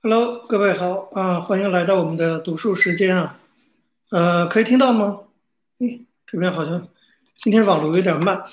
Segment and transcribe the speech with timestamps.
[0.00, 3.40] Hello，各位好啊，欢迎来到我们的读书时间啊。
[4.12, 5.22] 呃，可以听到吗？
[5.80, 6.86] 诶，这边好像
[7.34, 8.44] 今天网络有点慢。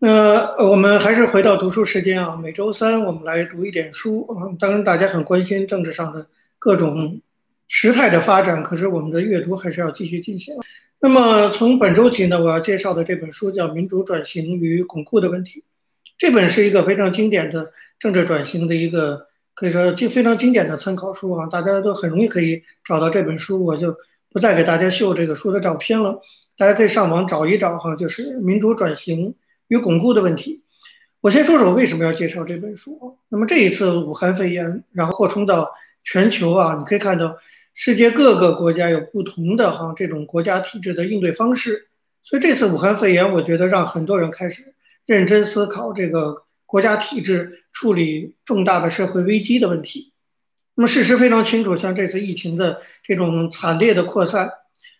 [0.00, 2.34] 呃，我们还是回到读书时间啊。
[2.34, 4.50] 每周三我们来读一点书啊。
[4.58, 6.26] 当然，大家很关心政治上的
[6.58, 7.20] 各种
[7.68, 10.56] 时态的发展，可是我们的阅读还是要继续进行。
[10.98, 15.60] 那么从本周起呢，我要介绍的这本书叫《民主转型与巩固的问题》。
[16.18, 19.29] 这本是一个非常经典的政治转型的一个。
[19.60, 23.94] 可以说，经非常经典的参考书啊，大家都很容易可以找到这本书，我就
[24.32, 26.18] 不再给大家秀这个书的照片了，
[26.56, 29.34] 大家可以上网找一找哈，就是民主转型
[29.68, 30.62] 与巩固的问题。
[31.20, 33.18] 我先说说为什么要介绍这本书。
[33.28, 35.70] 那么这一次武汉肺炎，然后扩充到
[36.04, 37.36] 全球啊，你可以看到
[37.74, 41.88] 世界各个国家有不同的哈这种国家体制的应对方式，
[42.22, 44.72] 所以这次武汉肺炎，我觉得让很多人开始
[45.04, 46.44] 认真思考这个。
[46.70, 50.12] 国家体制处理重大的社会危机的问题，
[50.76, 54.48] 那么事实非常清楚，像这次疫情的这种惨烈的扩散，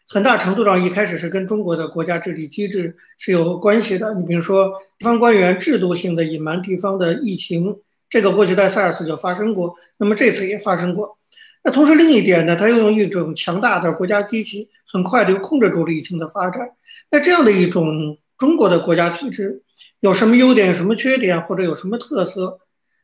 [0.09, 4.13] 很大程度上一开始是跟中国的国家治理机制是有关系的。
[4.15, 4.69] 你比如说，
[4.99, 7.77] 地方官员制度性的隐瞒地方的疫情，
[8.09, 11.19] 这个过去在 SARS 就发生过，那么这次也发生过。
[11.63, 16.69] 那同时另一点呢，他又用一种强大的国家机器，很快就控制住了疫情的发展。
[17.13, 19.63] 那这样的一种中国的国家体制。
[20.01, 22.59] 有什么优点，有什么缺点，或者有什么特色？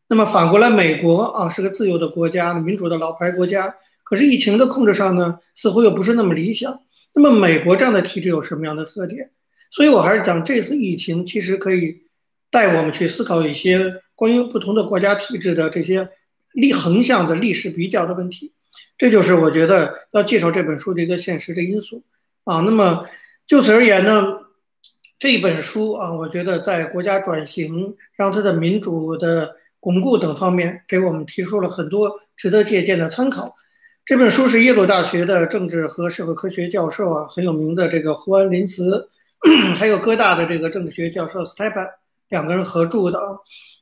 [0.09, 6.81] 那么反过来，美国啊是个自由的国家，民主的老牌国家，可是疫情的控制上呢，似乎又不是那么理想。
[7.15, 9.31] 那么美国这样的体制有什么样的特点？
[9.71, 12.05] 所以我还是讲，这次疫情其实可以
[12.51, 16.09] 带我们去思考一些关于不同的国家体制的这些
[16.55, 18.55] 历横向的历史比较的问题。
[18.97, 22.03] 这就是我觉得要介绍这本书的一个现实的因素
[22.45, 22.61] 啊。
[22.61, 23.07] 那么
[23.47, 24.46] 就此而言呢？
[25.19, 33.55] 这本书啊，我觉得在国家转型、让它的民主的巩固等方面，给我们提出了很多值得借鉴的参考。
[34.05, 39.09] 这本书是耶鲁大学的政治和社会科学教授啊，很有名的这个胡安林茨，
[39.75, 41.89] 还有哥大的这个政治学教授斯泰班
[42.29, 43.39] 两个人合著的啊。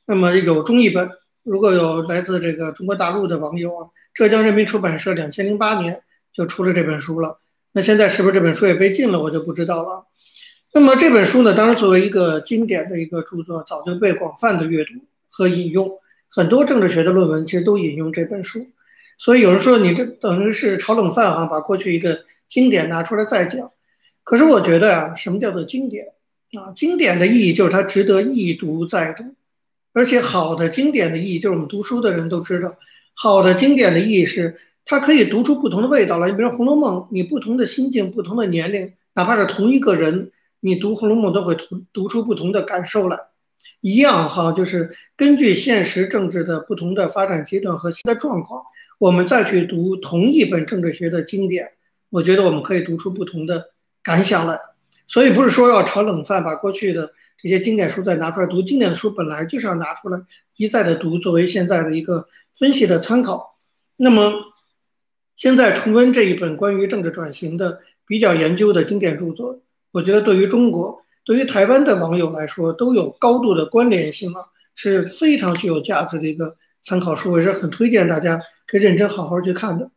[0.07, 1.11] 那么有中译本，
[1.43, 6.01] 如果有来自这个中国大陆的网友啊，浙江人民出版社两千零八年
[6.33, 7.41] 就出了这本书了。
[7.73, 10.07] 那现在是不是这本书也被禁了，我就不知道了。
[10.77, 14.95] 那么这本书呢，当然作为一个经典的一个著作，早就被广泛的阅读
[15.31, 15.89] 和引用，
[16.29, 18.67] 很多政治学的论文其实都引用这本书。
[19.17, 23.71] 所以有人说你这等于是炒冷饭啊，把过去一个经典拿出来再讲。
[24.25, 26.07] 可是我觉得啊，什么叫做经典
[26.59, 26.73] 啊？
[26.75, 29.23] 经典的意义就是它值得一读再读，
[29.93, 32.77] 而且好的经典的意义就是我们读书的人都知道，
[33.15, 36.29] 好的经典的意义是它可以读出不同的味道来。
[36.29, 40.33] 你比如《红楼梦》，你不同的心境、不同的年龄，哪怕是同一个人。
[40.67, 43.19] 你读《红楼梦》都会读读出不同的感受来，
[43.83, 48.63] 一样哈，就是根据现实政治的不同的发展阶段和新的状况，
[48.99, 51.71] 我们再去读同一本政治学的经典，
[52.09, 53.73] 我觉得我们可以读出不同的
[54.03, 54.59] 感想来。
[55.07, 60.19] 所以不是说要炒冷饭，把过去的这些经典书再拿出来读，经典书本来就是要拿出来
[60.57, 63.59] 一再的读，作为现在的一个分析的参考。
[63.97, 64.33] 那么
[65.37, 69.61] 现在重温这一本关于政治转型的比较研究的经典著作。
[69.95, 74.41] 我觉得对于中国、对于台湾的网友来说，都有高度的关联性啊，
[74.75, 79.89] 是非常具有价值的一个参考书，也是很推荐大家可以认真好好去看的。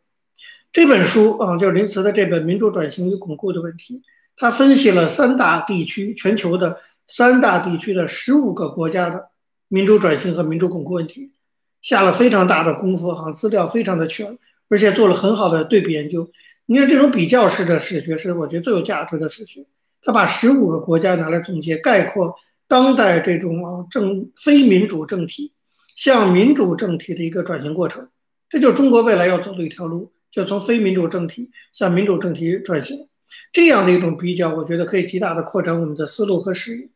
[0.72, 3.96] 这本书啊，就是林茨的这本《民主转型与巩固的问题》，
[4.36, 9.30] 他分析了三大地区、全球的三大地区的十五个国家的
[9.68, 11.34] 民主转型和民主巩固问题，
[11.81, 14.38] 下了非常大的功夫哈，资料非常的全，
[14.69, 16.30] 而且做了很好的对比研究。
[16.68, 19.66] 你看这种比较式的史学是我觉得最有价值的史学。
[20.02, 22.35] 他把十五个国家拿来总结概括
[22.68, 25.53] 当代这种啊政非民主政体
[25.96, 28.07] 向民主政体的一个转型过程，
[28.50, 33.07] 这就是中国未来要走的一条路，就从非民主政体向民主政体转型。
[33.52, 36.90] 这样的一种比较，我觉得可以极大的扩展我们的思路和视野。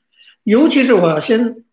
[0.44, 1.64] 尤其是我要先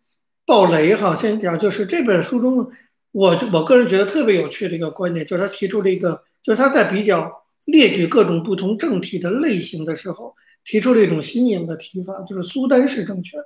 [0.46, 2.70] 爆雷哈，先讲就是这本书中，
[3.12, 7.30] 我我个人觉得特别有趣的一个观点，就是他提出了一个，就是他在比较
[7.66, 10.34] 列举各种不同政体的类型的时候。
[10.68, 13.40] 提出了一种新颖的提法，就是苏丹式政权。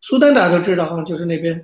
[0.00, 1.62] 苏丹大家都知道哈，就是那边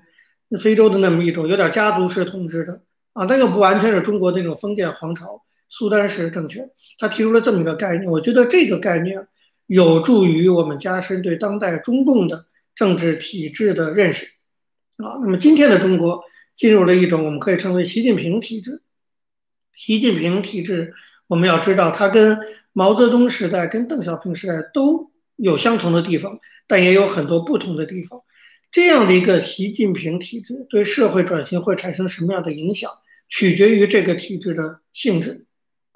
[0.60, 2.82] 非洲的那么一种有点家族式统治的
[3.14, 5.42] 啊，但又不完全是中国那种封建皇朝。
[5.70, 6.68] 苏丹式政权，
[6.98, 9.26] 他提出了这么一个概念，我觉得这个概念
[9.68, 12.44] 有助于我们加深对当代中共的
[12.74, 14.26] 政治体制的认识
[14.98, 15.16] 啊。
[15.22, 16.22] 那么今天的中国
[16.56, 18.82] 进入了一种我们可以称为习近平体制。
[19.72, 20.92] 习近平体制，
[21.28, 22.36] 我们要知道它跟
[22.80, 28.18] 毛泽东时代跟邓小平时代都有相同的地方，但也有很多不同的地方。
[28.72, 32.90] 这样的一个习近平体制对社会转型会产生什么样的影响？
[33.28, 35.44] 取决于这个体制的性质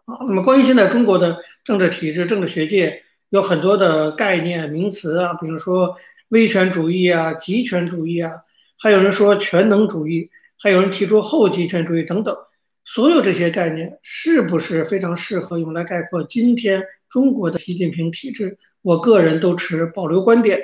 [0.04, 0.28] 啊。
[0.28, 5.96] 那么关于现在中国的政治体制，政治学界有很多的概念名词啊，比如说
[6.28, 8.30] 威权主义啊、极权主义啊，
[8.78, 10.28] 还有人说全能主义，
[10.58, 12.36] 还有人提出后极权主义等等。
[12.84, 18.58] 所有这些概念是不是非常适合用来概括今天中国的习近平体制？
[18.82, 20.60] 我个人都持保留观点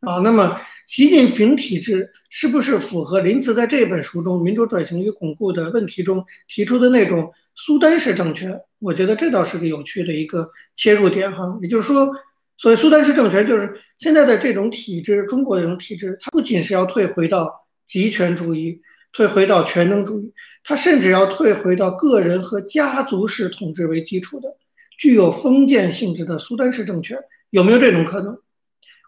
[0.00, 0.18] 啊。
[0.18, 8.56] 那么，习近平体制是不是符合林茨在这本书中《民主转型与巩固》的问题中提出的那种苏丹式政权？
[8.78, 11.58] 我觉得这倒是个有趣的一个切入点哈。
[11.60, 12.08] 也就是说，
[12.56, 17.50] 所谓苏丹式政权，就是现在的这种体制，中国的这种体制，它不仅是要退回到
[17.88, 18.80] 极权主义。
[19.16, 20.30] 退回到全能主义，
[20.62, 24.54] 他甚至要退回到个人和家族式统治为基础的、
[24.98, 27.18] 具有封建性质的苏丹式政权，
[27.48, 28.36] 有没有这种可能？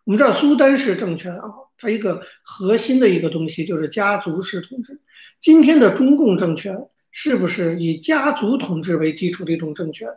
[0.06, 4.98] 我们知道苏丹式政权啊，它一个核心的一个东西就是家族式统治。
[5.40, 6.74] 今天的中共政权
[7.10, 10.08] 是不是以家族统治为基础的一种政权？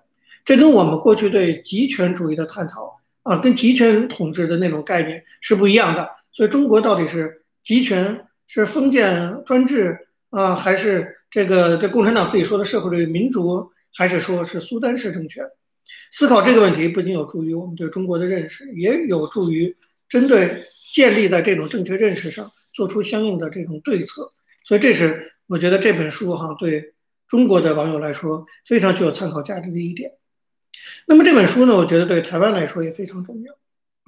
[0.46, 6.10] 这跟我们过去对集权主义的探讨啊，跟集权统治的那种概念是不一样的。
[6.32, 8.26] 所以，中国到底是集权？
[8.53, 9.98] 是封建专制
[10.30, 15.42] 啊，还是这个这共产党自己说的社会主义民主，还是说是苏丹式政权？
[16.12, 19.74] 思考这个问题不仅有助于我们对中国的认识，也有助于
[20.09, 22.45] 针对建立在这种正确认识上
[22.75, 24.33] 做出相应的这种对策。
[24.65, 26.94] 所以，这是我觉得这本书哈对
[27.30, 30.12] 中国的网友来说非常具有参考价值的一点。
[31.07, 33.54] 那么这本书呢，我觉得对台湾来说也非常重要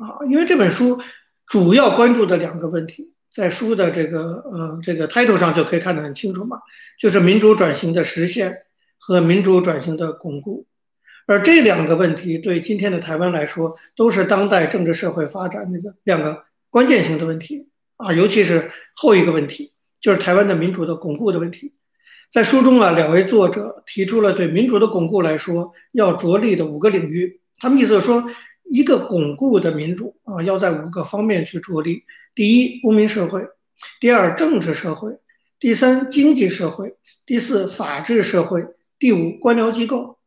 [0.05, 0.99] 啊，因为这本书
[1.45, 3.12] 主要关注的两个问题。
[3.33, 6.59] 在书的这个呃这个 title 上就可以看得很清楚嘛，
[6.99, 8.55] 就是民主转型的实现
[8.99, 10.67] 和民主转型的巩固，
[11.25, 21.73] 而这两个问题对今天的台湾来说，都是当代政治社会发展那个两个关键性的问题啊，尤其是后一个问题，就是台湾的民主的巩固的问题。
[22.31, 28.23] 在书中啊，两位作者提出了对民主的巩固来说要着力的五个领域，他们意思说，
[28.69, 32.03] 一个巩固的民主啊，要在五个方面去着力。
[32.35, 33.41] 第一，公民社会；
[33.99, 35.11] 第二，政治社会；
[35.59, 36.87] 第三，经济社会；
[37.25, 38.61] 第四，法治社会；
[38.97, 40.17] 第五，官僚机构。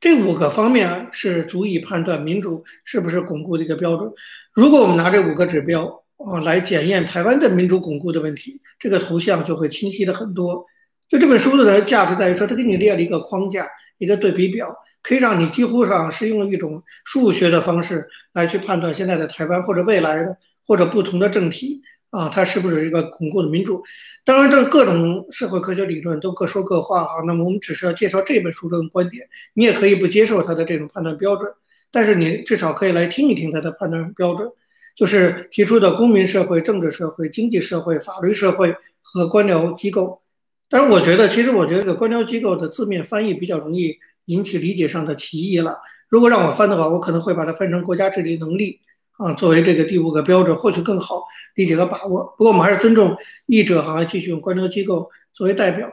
[0.00, 4.12] 这五个方面啊，是足以判断民主是不是巩固的一个标准。
[4.52, 10.64] 如果我们拿这五个指标啊来检验台湾的民主巩固的问题，这个图像就会清晰的很多。
[11.08, 13.66] 就这本书的价值在于说，它给你列了一个框架，
[13.98, 14.74] 一个对比表，
[15.04, 20.36] 可以让你几乎上是用一种数学的方式来去判断现在的台湾或者未来的。
[20.66, 23.82] 或者不同的政体啊，它是不是一个巩固的民主？
[24.24, 27.20] 当然，这各种社会科学理论都各说各话啊。
[27.26, 31.52] 那么我们只是要介绍这本书中的观点，你也可以不接受它的这种判断标准，
[31.92, 34.48] 但是你至少可以来听一听它的判断标准，
[34.96, 40.22] 就是提出的公民社会、政治社会、经济社会、法律社会和官僚机构。
[40.70, 45.78] 但是我觉得，其实我觉得这个官僚机构的字面翻译比较容易引起理解上的歧义了。
[46.08, 48.80] 如果让我翻的话，我可能会把它翻成国家治理能力。
[49.16, 51.22] 啊，作为这个第五个标准，或许更好
[51.54, 52.34] 理解和把握。
[52.36, 53.16] 不过我们还是尊重
[53.46, 55.88] 译者，哈，继续用官僚机构作为代表。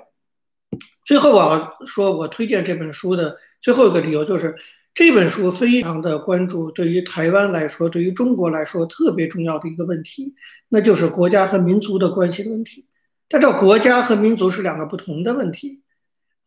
[1.05, 4.55] 最后我要说，我推荐这本书的最后一个理由就是，
[4.95, 10.33] 这本书非常的关注对于台湾来说，对于中国来说特别重要的一个问题，
[10.69, 12.87] 那就是国家和民族的关系的问题。
[13.29, 15.83] 但这国家和民族是两个不同的问题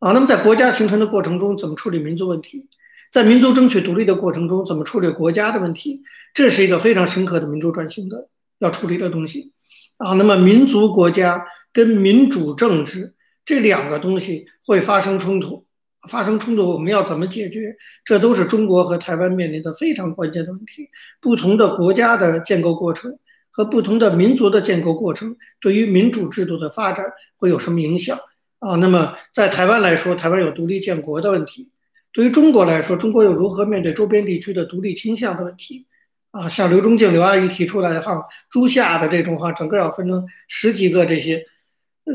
[0.04, 0.12] 啊。
[0.12, 2.68] 那么在国家形成的过程中，怎么处理民族问题？
[3.10, 6.02] 在民族争取独立的过程中，怎么处理国家的问题？
[6.34, 9.52] 这是一个非常深刻的民族转型的要处理的东西
[9.98, 10.12] 啊。
[10.14, 13.14] 那么，民族国家跟民主政治
[13.46, 15.64] 这两个东西会发生冲突，
[16.08, 17.76] 发生冲突，我们要怎么解决？
[18.04, 20.88] 这都是中国和台湾面临的非常关键的问题。
[21.20, 23.16] 不同的国家的建构过程
[23.50, 27.06] 和不同的民族的建构过程，对于民主制度的发展
[27.36, 28.18] 会有什么影响
[28.64, 28.76] 啊？
[28.76, 31.68] 那么，在台湾来说，台湾有独立建国的问题。
[32.12, 35.86] 对于中国来说，中国又如何面对周边地区的独立倾向的问题？
[36.30, 41.44] 啊，像刘忠敬刘阿姨提出来的哈，诸夏的这种哈，整个要分成十几个这些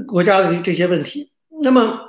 [0.07, 1.31] 国家的这些问题。
[1.61, 1.99] 那么，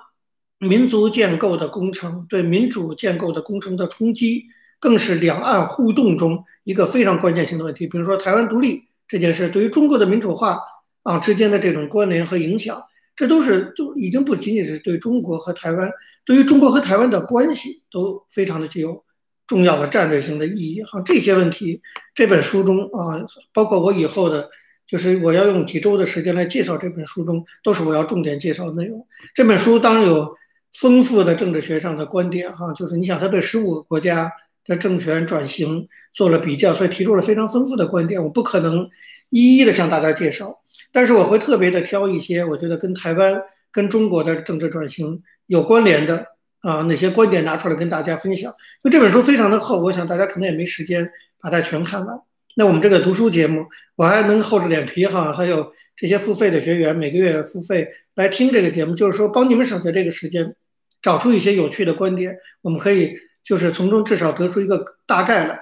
[0.58, 4.44] 民族建构的工程对民主建构的工程的冲击，
[4.78, 7.86] 更是两岸互动中一个非常关键性的问题。
[7.86, 10.58] 比如说，台湾独立这件事，对于中国的民主化
[11.02, 12.82] 啊之间的这种关联和影响，
[13.20, 15.90] 这都是就已经不仅仅是对中国和台湾。
[16.24, 19.04] 对于中国和台湾的关系都非常的具有
[19.46, 21.82] 重要的战略性的意义哈，这些问题
[22.14, 23.20] 这本书中啊，
[23.52, 24.48] 包括我以后的，
[24.86, 29.06] 就是我要用几周的时间来介绍这本书中，都是我要重点介绍的内容。
[29.34, 30.34] 这本书当然有
[30.72, 34.32] 丰富的政治学上的观点哈，就是你想它对十五个国家
[34.64, 38.88] 的政权转型做了比较，所以提出了非常丰富的观点，我不可能
[39.28, 40.59] 一一的向大家介绍，
[40.92, 43.40] 但是我会特别的挑一些我觉得跟台湾。
[43.72, 46.26] 跟中国的政治转型有关联的
[46.62, 48.50] 啊那些观点拿出来跟大家分享。
[48.50, 51.08] 因为这本书非常的厚，我想大家可能也没时间
[51.40, 52.20] 把它全看完。
[52.56, 60.56] 那我们这个读书节目，我还能厚着脸皮哈，还有这些付费的学员每个月付费来听这个节目，就是说帮你们省下这个时间，
[61.00, 65.60] 找出一些有趣的观点，我们可以就是从中至少得出一个大概来。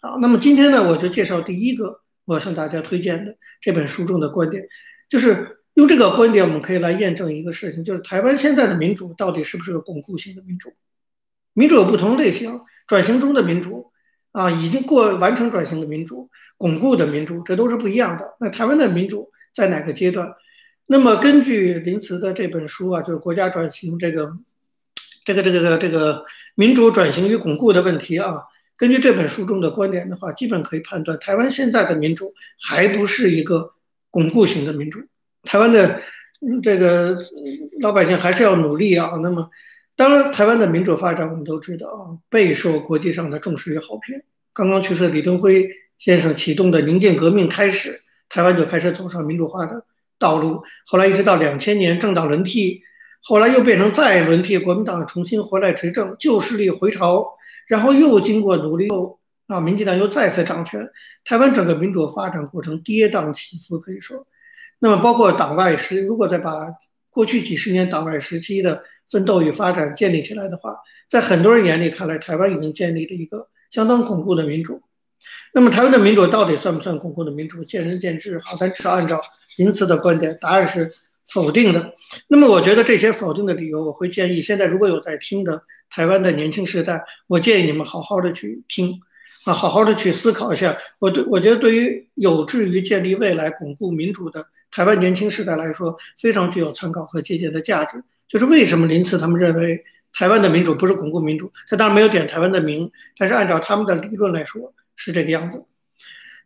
[0.00, 4.62] 好，那么今天呢，我就介绍第一个我向大家推荐的这本书中的观点，
[5.08, 10.72] 就是用这个观点，我们可以来验证一个事情，就是台湾现在的民主到底是不是个巩固性的民主？
[11.54, 13.90] 民主有不同类型，转型中的民主。
[14.30, 18.36] 啊，已经过完成转型的民主，巩固的民主，这都是不一样的。
[18.38, 20.30] 那台湾的民主在哪个阶段？
[20.86, 24.30] 那么根据林茨的这本书啊，就是国家转型这个，
[25.24, 28.36] 这个这个这个民主转型与巩固的问题啊，
[28.78, 33.72] 根据这本书中的观点的话，基本可以判断，台湾现在的民主还不是一个
[34.10, 35.00] 巩固型的民主。
[35.42, 36.00] 台湾的
[36.62, 37.18] 这个
[37.80, 39.18] 老百姓还是要努力啊。
[39.20, 39.50] 那么。
[39.96, 44.22] 当然，台湾的民主发展我们都知道啊，备受国际上的重视与好评。
[44.52, 45.68] 刚刚去世的李登辉
[45.98, 49.84] 先生启动的宁静革命开始，台湾就开始走上民主化的
[50.16, 50.62] 道路。
[50.86, 52.80] 后来一直到两千年政党轮替，
[53.24, 57.26] 后来又变成再轮替，国民党重新回来执政，旧势力回朝，
[57.68, 60.84] 然后又经过努力后啊，民进党又再次掌权。
[61.24, 64.26] 台湾整个民主发展过程跌宕起伏，可以说。
[64.80, 66.52] 那么包括党外时，如果再把
[67.10, 68.82] 过去几十年党外时期的。
[69.10, 70.76] 奋斗与发展建立起来的话，
[71.08, 74.82] 在很多人眼里看来，台湾已经建立了一个相当巩固的民主。
[75.54, 77.64] 那么，台湾的民主到底算不算巩固的民主？
[77.64, 78.38] 见仁见智。
[78.40, 79.18] 好，咱只按照
[79.56, 80.92] 林茨的观点，答案是
[81.32, 81.92] 否定的。
[82.28, 88.98] 那么，我觉得这些否定的理由，我会建议现在如果有在听的台湾的年轻世代，我建议你们好好的去听，
[89.44, 90.76] 啊，好好的去思考一下。
[90.98, 98.02] 我对我觉得，对于有志于建立未来巩固民主的台湾年轻世代来说，非常具有参考和借鉴的价值。
[98.26, 99.82] 就是为什么林茨他们认为
[100.12, 101.50] 台湾的民主不是巩固民主？
[101.68, 105.64] 他当然没有点台湾的名，但是按照他们的理论来说是这个样子。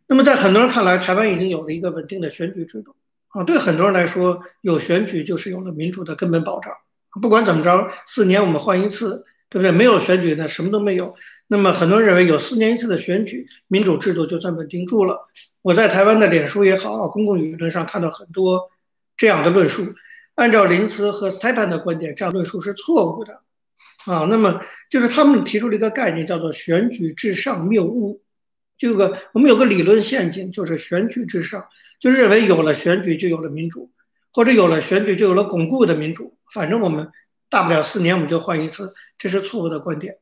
[0.07, 2.95] 那么在很多人看来，台湾已经有了一个稳定的选举制度
[3.33, 6.71] 啊，对很多人来说，有选举就是有了民主的根本保障。
[7.21, 9.71] 不管怎么着，四年我们换一次，对不对？
[9.71, 11.13] 没有选举呢什么都没有。
[11.47, 15.27] 那么很多人认为有四年一次的选举，民主制度就算稳定住了。
[15.61, 18.69] 我在台湾的脸书也好，公共舆论上看到很多
[19.17, 19.83] 这样的论述。
[20.35, 23.33] 按照林茨和斯泰潘的观点，这样论述是错误的，
[24.05, 24.59] 啊，那么
[24.89, 28.21] 就是他们提出了一个概念，叫做“选举至上谬误”。
[28.83, 31.65] 这个我们有个理论陷阱，就是“选举至上”，
[32.01, 33.89] 就认为有了选举就有了民主，
[34.33, 36.37] 或者有了选举就有了巩固的民主。
[36.53, 37.07] 反正我们
[37.49, 40.17] 大不了四年我们就换一次，这是错误的观点，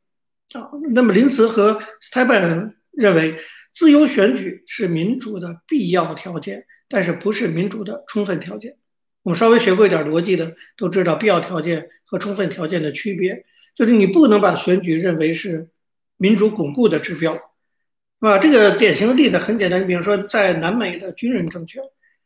[0.53, 0.69] 啊。
[0.91, 3.35] 那么林茨和斯泰潘认为，
[3.73, 8.77] 自由选举是民主的必要条件，但是不是民主的充分条件。
[9.23, 15.69] 我们稍微学过一点逻辑的都知道，必要条件和充分条件的区别，就是你不能把选举认为是
[16.17, 17.35] 民主巩固的指标，
[18.29, 18.37] 啊？
[18.37, 21.81] 这个典型的例子很简单，你比如说在南美的军人政权，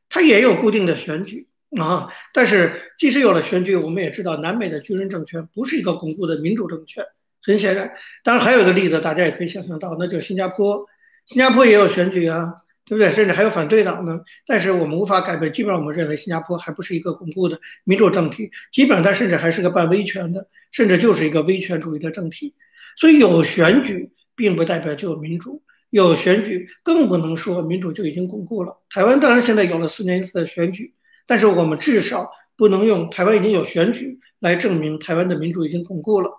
[0.09, 1.47] 它也有固定的选举
[1.79, 7.03] 啊，但是即使有了选举，我们也知道南美的军人政权不是一个巩固的民主政权。
[7.41, 7.91] 很显然，
[8.23, 10.85] 当然还有一个例子，大家也可以想象到，那就是新加坡，
[11.25, 12.61] 新加坡也有选举啊。
[12.87, 13.11] 对不对？
[13.11, 14.21] 甚至还有反对党呢。
[14.45, 22.53] 但是我们无法改变，基本上我们认为新加坡还不是一个巩固的民主政体，基本上它甚至还是个半威权的，甚至就是一个威权主义的政体。
[22.95, 25.63] 所以有选举并不代表就有民主，
[26.03, 28.81] 有选举更不能说民主就已经巩固了。
[28.89, 30.93] 台湾当然现在有了四年一次的选举，
[31.25, 36.29] 但是我们至少不能用台湾已经有选举来证明台湾的民主已经巩固了。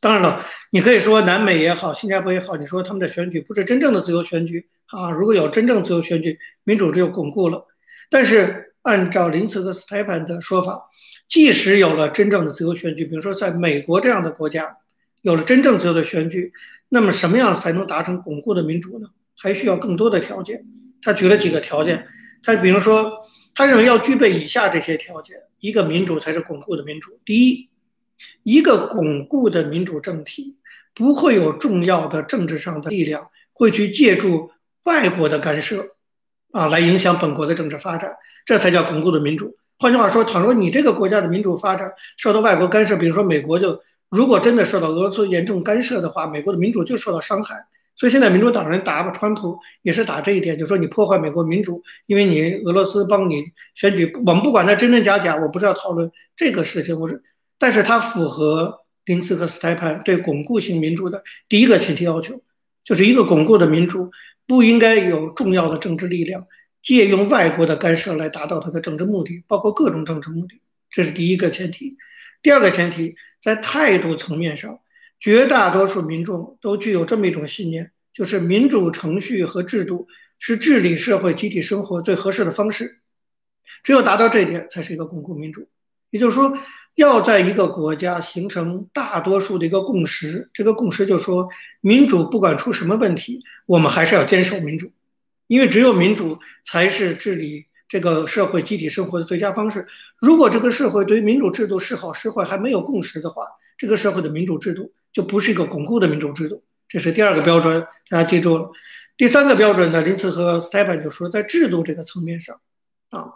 [0.00, 4.68] 当然了，你可以说南美也好，新加坡也好，你说他们的选举不是真正的自由选举。
[4.86, 7.66] 啊，如果有真正自由选举，民主就巩固了。
[8.10, 10.80] 但是按照林茨和斯泰潘的说法，
[11.26, 14.76] 即使有了真正的自由选举，比如说在美国这样的国家
[15.26, 16.52] 有了真正自由的选举，
[16.88, 19.08] 那么什么样才能达成巩固的民主呢？
[19.36, 20.64] 还需要更多的条件。
[21.02, 22.06] 他举了几个条件，
[22.44, 23.12] 他比如说，
[23.52, 27.18] 他认为要具备以下这些条件，一个民主才是巩固的民主。
[27.24, 27.68] 第一，
[28.44, 30.58] 一个巩固的民主政体
[30.94, 34.52] 不会有重要的政治上的力量会去借助。
[34.84, 35.84] 外国的干涉，
[36.52, 38.14] 啊，来影响本国的政治发展，
[38.44, 39.56] 这才叫巩固的民主。
[39.80, 47.54] 换句话说，倘若你这个国家的民主发展受到外国干涉，比如说美国就如果真的受到俄罗斯严重干涉的话，美国的民主就受到伤害。
[47.94, 53.42] 所以现在民主党人打川普也是打这一点，就说你破坏美国民主，因为你俄罗斯帮你
[53.74, 54.12] 选举。
[54.26, 57.22] 我们不管它真真假假，我不是要讨论这个事情，我是，
[57.58, 62.42] 但是它符合林茨和斯泰潘对巩固性民主的第一个前提要求，
[62.84, 64.10] 就是一个巩固的民主。
[64.48, 66.46] 不应该有重要的政治力量
[66.80, 71.96] 借用外国的干涉来达到他的政治目的，包括各种政治目的这是第一个前提。
[72.42, 74.80] 第二个前提，在态度层面上，
[75.20, 83.00] 绝大多数民众都具有这么一种信念，就是民主程序和制度是治理社会集体生活最合适的方式。
[83.82, 85.68] 只有达到这一点，才是一个巩固民主。
[86.10, 86.56] 也就是说，
[86.94, 91.48] 要在一个国家形成大多数的一个共识，这个共识就是说，
[91.80, 94.90] 民主不管出什么问题，我们还是要坚守民主，
[95.46, 97.66] 因为只有民主才是治理。
[97.88, 99.86] 这个社会集体生活的最佳方式。
[100.18, 103.44] 如果这个社会对于民主制度是好是坏还没有共识的话，
[103.78, 106.62] 这个社会的民主制度就不是一个巩固的民主制度。
[106.88, 108.70] 这是第二个标准，大家记住了。
[109.16, 112.60] 第三个标准呢，林茨和斯泰潘就说，在制度这个层面上，
[113.10, 113.32] 啊，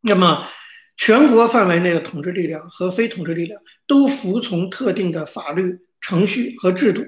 [0.00, 0.48] 那么
[0.96, 7.04] 全国范围内的统治力量和非统治力量都服从特定的法律程序和制度，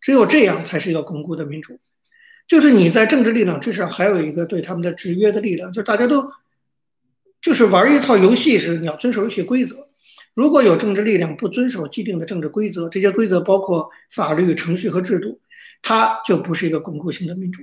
[0.00, 1.78] 只有这样才是一个巩固的民主。
[2.46, 6.30] 就是你在政治力量之上，还有一个对他们的制约的力量，就是大家都
[7.42, 9.88] 就是玩一套游戏时，你要遵守一些规则。
[10.34, 15.40] 如果有政治力量不遵守既定的政治规则，这些规则包括法律程序和制度，
[15.82, 17.62] 它就不是一个巩固性的民主。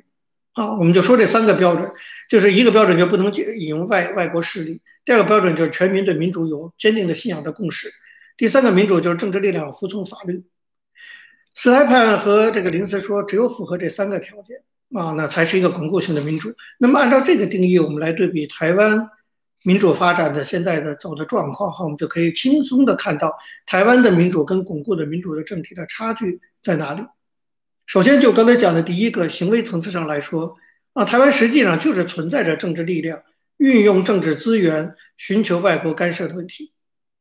[0.53, 1.91] 啊，我们就说这三个标准，
[2.29, 7.91] 就是一个标准就不能引用外外国势力，第二个标准就是全民对民主有坚定的信仰的共识，
[8.35, 10.43] 第三个民主就是政治力量服从法律。
[11.55, 14.61] 斯泰潘和这个林茨说，只有符合这三个条件。
[14.93, 16.53] 啊，那才是一个巩固性的民主。
[16.77, 19.09] 那么按照这个定义，我们来对比台湾
[19.63, 23.33] 民主发展的现在的走的状况，哈，我们就可以轻松的看到
[23.65, 27.03] 台湾的民主跟巩固的民主的政体的差距在哪里。
[27.85, 30.55] 首先，就刚才讲的第一个行为层次上来说，
[30.93, 33.21] 啊，台湾实际上就是存在着政治力量
[33.57, 36.71] 运用政治资源寻求外国干涉的问题。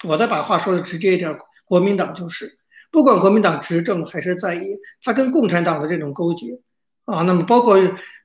[0.05, 2.59] 我再把话说的直接一点，国民党就是，
[2.91, 6.61] 不管国民党执政还是在野，他跟共产党的这种勾结。
[7.05, 7.77] 啊，那么包括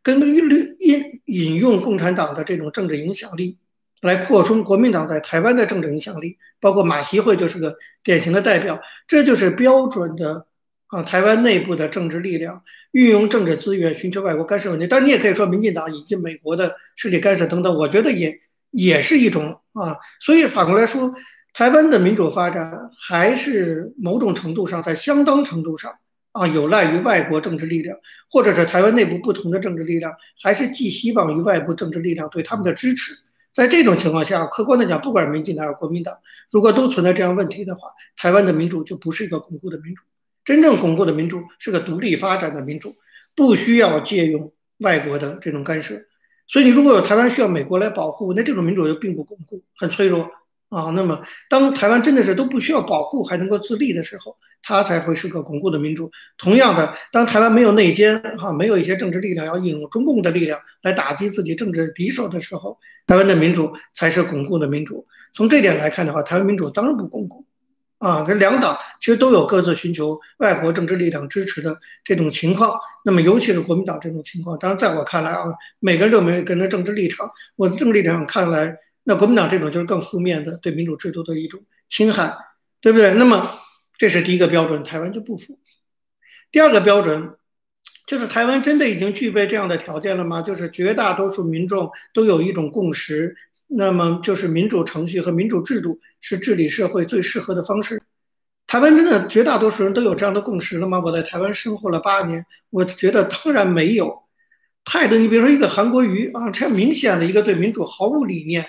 [0.03, 3.57] 根据引引用共产党的这种政治影响力，
[4.01, 10.45] 来扩充国民党在台湾的政治影响力，包括马习会就是个典型的代表，这就是标准的
[10.88, 14.88] 啊台湾内部的政治力量运用政治资源寻求外国干涉问题。
[14.88, 18.39] 但是你也可以说民进党以及美国的势力干涉等等，我觉得也
[18.71, 19.97] 也是一种啊。
[20.21, 21.12] 所以反过来说，
[21.54, 25.91] 台湾的民主发展还是某种程度上，在相当程度上。
[26.38, 27.97] 啊，有赖于外国政治力量，
[28.30, 33.13] 或者是台湾内部不同的政治力量，还是寄希望于外部政治力量对他们的支持。
[33.52, 36.13] 在这种情况下，客观的讲，不管是民进党还是国民党，
[36.52, 40.04] 如果都存在这样问题的话，台湾的民主就不是一个巩固的民主。
[40.45, 42.95] 真正巩固的民主是个独立发展的民主，
[43.36, 46.00] 不需要借用外国的这种干涉。
[46.47, 50.30] 所以，你如果有台湾需要美国来保护，那这种民主就并不巩固，很脆弱。
[50.69, 56.12] 啊，那么当台湾真的是都不需要保护，还能够自立的时候，它才会是个巩固的民主。
[56.38, 65.08] 同样的，当台湾没有内奸，哈，没有一些政治力量要引入中共的力量来打击自己政治敌手的时候，台湾的民主才是巩固的民主。
[65.32, 67.45] 从这点来看的话，台湾民主当然不巩固。
[67.99, 72.77] 啊，跟两党其实都有各自寻求外国政治力量支持的这种情况。
[73.06, 75.45] 那么，尤其是国民党这种情况，当然在我看来啊，
[75.80, 77.32] 每个人都有每个人的政治立场。
[77.56, 78.77] 我的政治立场看来。
[79.10, 82.36] 那国民党这种就是更负面的对民主制度的一种侵害，
[82.82, 83.13] 对不对？
[83.13, 83.58] 那么
[83.98, 85.58] 这是第一个标准，台湾就不符。
[86.52, 87.38] 第二个标准
[88.06, 90.41] 就是台湾真的已经具备这样的条件了吗？
[90.41, 93.34] 就是绝大多数民众都有一种共识，
[93.67, 98.02] 那么就是民主程序和民主制度是治理社会最适合的方式。
[98.67, 101.00] 台湾真的绝大多数人都有这样的共识了吗？
[101.00, 104.13] 我在台湾生活了八年，我觉得当然没有。
[104.84, 108.67] 太多，你比如说一个韩国瑜啊，这明显的一个对民主毫无理念。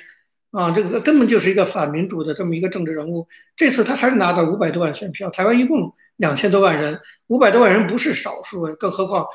[0.50, 3.26] 啊，这个根本就是一个反民主的这么一个政治人物。
[3.54, 9.26] 这次他还是拿到五百多万选票，台湾一共两千多万人，五百多万人不是少数人更何况，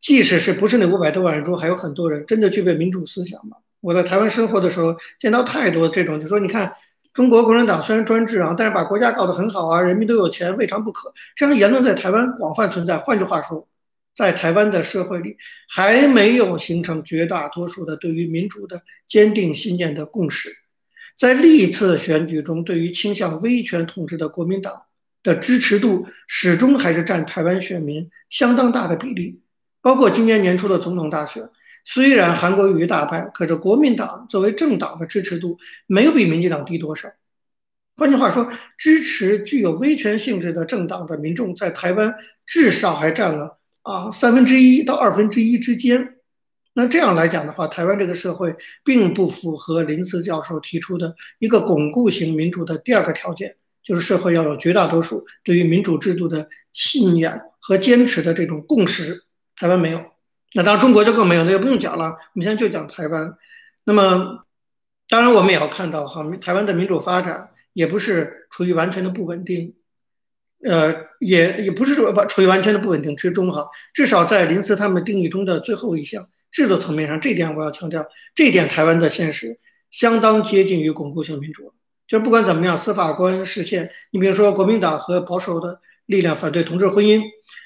[0.00, 3.56] 即使是不是那五百多万人中，还有很多人真的具备民主思想吗？
[3.80, 6.72] 我在台湾生活的时候，见到太多这种，就说你看，
[7.14, 11.12] 中国共产党虽然专制啊，但是把国家搞得很好啊，人民都有钱，未尝不可。
[11.36, 12.98] 这样的言论在台湾广泛存在。
[12.98, 13.67] 换句话说。
[14.18, 15.36] 在台湾的社会里，
[15.68, 20.50] 还没有形成绝大多数的对于民主的坚定信念的共识。
[21.16, 24.82] 在历次选举中，对于倾向威权统治的国民党
[25.22, 29.40] 的支持度，始终还是占台湾选民相当大的比例。
[29.80, 31.48] 包括今年年初的总统大选，
[31.84, 37.08] 虽然韩国瑜大败，可是国民党作为政党的支持度没有比民进党低多少。
[37.96, 42.12] 换句话说，支持具有威权性质的政党的民众，在台湾
[42.44, 43.57] 至少还占了。
[43.88, 46.16] 啊，三分之一到二分之一之间，
[46.74, 59.24] 那这样来讲的话，台湾这个社会并不符合林茨教授提出的一个巩固型民主的第二个条件，就是社会要有绝大多数对于民主制度的信仰和坚持的这种共识。
[59.56, 60.04] 台湾没有，
[60.52, 62.08] 那当然中国就更没有，那就不用讲了。
[62.08, 63.34] 我们现在就讲台湾。
[63.84, 64.44] 那么
[65.08, 69.74] 当然我们也要看到哈，台湾的民主发展也不是处于完全的不稳定，
[70.64, 73.66] 呃，也也不是说处于完全的不稳定之中哈。
[73.94, 79.58] 至少在林茨他们定义中的最后一项制度层面上，这点我要强调，这点台湾的现实
[79.90, 81.72] 相当接近于巩固性民主。
[82.06, 87.20] 就是不管怎么样，司法官视线，你比如说国民党和保守的力量反对同志婚姻，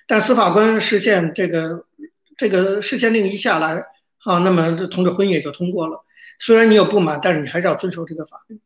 [0.07, 1.87] 但司法官视线这个
[2.37, 3.85] 这个视线令一下来，
[4.25, 6.05] 啊，那么这同志婚姻也就通过了。
[6.41, 8.59] 虽然你有不满，但是你还是要遵守这个法律，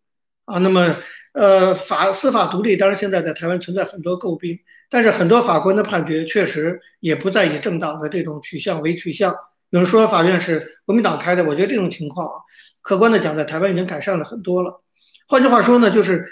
[0.47, 0.97] 啊，那么
[1.35, 9.35] 呃法司法独立，当然现在在台湾存在很多诟病，但是很多法官的判决确实也不再以政党的这种取向为取向。
[9.71, 12.35] 有人说法院是国民党开的，我觉得这种情况啊，
[12.81, 14.83] 客观的讲，在台湾已经改善了很多了。
[15.29, 16.25] 换句话说呢，就是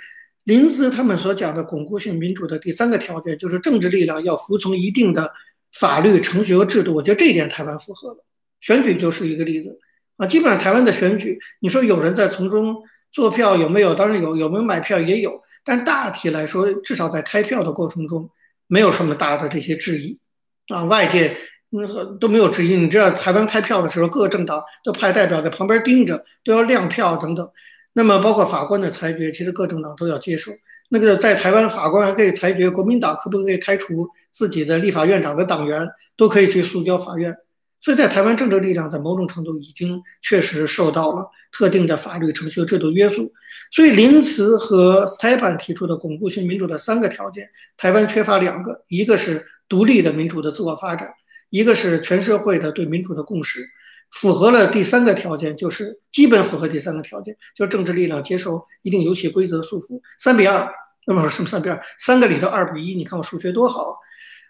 [0.45, 5.33] 林兹他们所讲的巩固性民主的第三个条件，就是政治力量要服从一定的
[5.73, 6.95] 法律程序和制度。
[6.95, 8.25] 我觉得这一点台湾符合了，
[8.61, 9.81] 选举就是一个例子
[10.17, 10.27] 啊。
[10.27, 12.77] 基本上台湾的选举，你说有人在从中
[13.15, 13.95] 做票有没有？
[13.95, 15.41] 当然有，有没有买票也有。
[15.65, 18.29] 但大体来说，至少在开票的过程中，
[18.67, 20.19] 没有什么大的这些质疑
[20.67, 20.83] 啊。
[20.85, 21.37] 外界
[21.71, 22.75] 嗯都没有质疑。
[22.77, 27.49] 你知道台湾开票的时候，各政党都派代表在旁边盯着，都要亮票等等。
[27.93, 30.51] 那么，包括法官的裁决，其实各政党都要接受。
[30.91, 37.35] 那个在台湾，法官还可以裁决国民党可不可以开除自己的立法院长的党员，都可以去诉交法院。
[37.85, 43.31] 所以在台湾，政治力量在某种程度已经确实受到了特定的法律程序制度约束。
[43.71, 51.13] 所以林茨和台版提出的巩固性民主的三个条件，台湾缺乏两个：一个是独立的民主的自我发展，
[51.51, 53.63] 一个是全社会的对民主的共识。
[54.11, 60.01] 符合了第三个条件，就是基本符合第三个条件，就是政治力量接受一定游戏规则的束缚。
[60.19, 60.67] 三比二，
[61.07, 61.79] 那么什么三比二？
[61.99, 63.99] 三个里头二比一，你看我数学多好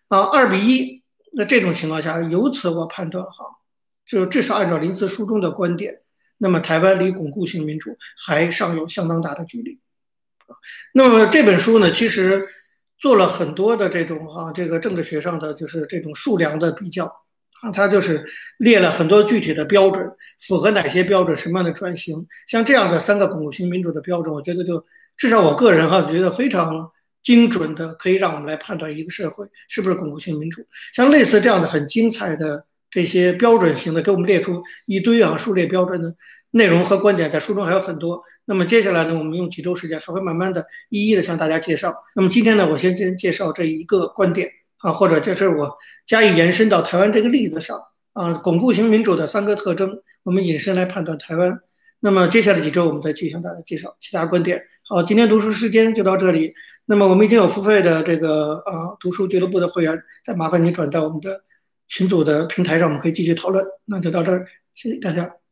[0.06, 0.20] 啊！
[0.20, 1.02] 二比一，
[1.36, 3.44] 那这种情况下，由此我判断哈，
[4.06, 6.00] 就至少按照林茨书中的观点，
[6.38, 9.78] 那么台湾离巩固性民主还尚有相当大的距离。
[10.92, 12.46] 那么这本书呢，其实
[12.98, 17.12] 做了很多的这种哈，这个政治学上的就是这种数量的比较。
[17.62, 18.22] 啊，他就是
[18.58, 20.06] 列了很多具体的标准，
[20.40, 24.84] 符合哪些标准，什么样的转型，像这样的三个巩固性民主的标准，我觉得就
[25.16, 26.90] 至少我个人哈觉得非常
[27.24, 30.64] 精准的，可以让我们来判断一个社会是不是巩固性民主。
[30.94, 36.14] 像类似这样的很精彩的这些标准型的，给我们列出一堆啊数列标准的
[36.52, 38.22] 内容和观点，在书中还有很多。
[38.44, 41.92] 那么接下来呢，我们用几周时间还会慢慢的一一的向大家介绍。
[42.14, 44.48] 那么今天呢，我先先介绍这一个观点。
[44.78, 47.80] 啊，或者这这我加以延伸到台湾这个例子上
[48.12, 49.90] 啊，巩固型民主的三个特征，
[50.24, 51.58] 我们引申来判断台湾。
[52.00, 54.62] 那么接下来几周我们再继续向大家介绍其他观点。
[54.86, 56.52] 好，今天读书时间就到这里。
[56.84, 61.42] 那么我们已经有付费的这个啊读书俱乐部的会员，再麻烦你转到我们的
[61.88, 63.64] 群组的平台上，我们可以继续讨论。
[63.86, 65.43] 那就到这儿，谢谢大家。